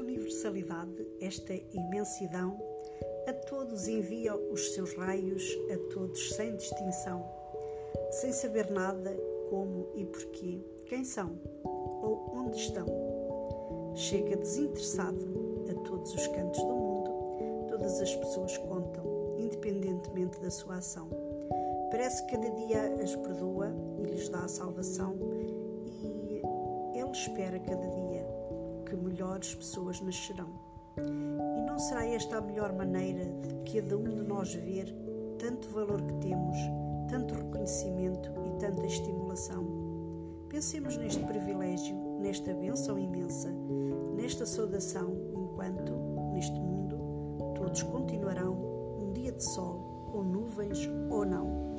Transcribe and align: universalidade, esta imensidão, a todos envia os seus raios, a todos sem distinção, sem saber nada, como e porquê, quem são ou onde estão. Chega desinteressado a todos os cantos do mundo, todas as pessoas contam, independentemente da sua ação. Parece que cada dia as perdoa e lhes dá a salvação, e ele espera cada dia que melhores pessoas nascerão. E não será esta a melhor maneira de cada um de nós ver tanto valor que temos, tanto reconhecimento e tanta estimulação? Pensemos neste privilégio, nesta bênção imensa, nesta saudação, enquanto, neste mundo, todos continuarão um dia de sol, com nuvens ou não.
universalidade, 0.00 1.06
esta 1.20 1.52
imensidão, 1.72 2.58
a 3.26 3.32
todos 3.32 3.86
envia 3.86 4.34
os 4.34 4.72
seus 4.74 4.94
raios, 4.94 5.42
a 5.72 5.92
todos 5.92 6.34
sem 6.34 6.56
distinção, 6.56 7.24
sem 8.10 8.32
saber 8.32 8.70
nada, 8.70 9.14
como 9.48 9.88
e 9.94 10.04
porquê, 10.04 10.60
quem 10.86 11.04
são 11.04 11.38
ou 11.64 12.32
onde 12.34 12.56
estão. 12.56 12.86
Chega 13.94 14.36
desinteressado 14.36 15.66
a 15.70 15.74
todos 15.86 16.14
os 16.14 16.26
cantos 16.28 16.60
do 16.60 16.74
mundo, 16.74 17.68
todas 17.68 18.00
as 18.00 18.14
pessoas 18.16 18.56
contam, 18.56 19.36
independentemente 19.38 20.40
da 20.40 20.50
sua 20.50 20.76
ação. 20.76 21.08
Parece 21.90 22.24
que 22.24 22.32
cada 22.32 22.50
dia 22.50 22.94
as 23.02 23.14
perdoa 23.16 23.72
e 23.98 24.04
lhes 24.04 24.28
dá 24.28 24.44
a 24.44 24.48
salvação, 24.48 25.16
e 26.02 26.42
ele 26.94 27.10
espera 27.10 27.58
cada 27.58 27.86
dia 27.86 28.39
que 28.90 28.96
melhores 28.96 29.54
pessoas 29.54 30.00
nascerão. 30.00 30.48
E 30.98 31.60
não 31.62 31.78
será 31.78 32.04
esta 32.04 32.38
a 32.38 32.40
melhor 32.40 32.72
maneira 32.72 33.24
de 33.24 33.72
cada 33.72 33.96
um 33.96 34.02
de 34.02 34.26
nós 34.26 34.52
ver 34.52 34.92
tanto 35.38 35.68
valor 35.68 36.02
que 36.02 36.14
temos, 36.14 36.56
tanto 37.08 37.34
reconhecimento 37.34 38.30
e 38.44 38.58
tanta 38.58 38.84
estimulação? 38.84 39.64
Pensemos 40.48 40.96
neste 40.96 41.24
privilégio, 41.24 41.94
nesta 42.20 42.52
bênção 42.52 42.98
imensa, 42.98 43.48
nesta 44.16 44.44
saudação, 44.44 45.16
enquanto, 45.36 45.92
neste 46.32 46.58
mundo, 46.58 46.98
todos 47.54 47.84
continuarão 47.84 48.54
um 48.98 49.12
dia 49.12 49.30
de 49.30 49.44
sol, 49.54 50.08
com 50.10 50.24
nuvens 50.24 50.90
ou 51.08 51.24
não. 51.24 51.70